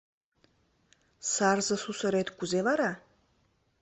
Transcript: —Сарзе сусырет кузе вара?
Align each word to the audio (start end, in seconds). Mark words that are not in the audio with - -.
—Сарзе 1.31 1.75
сусырет 1.83 2.27
кузе 2.37 2.59
вара? 2.67 2.91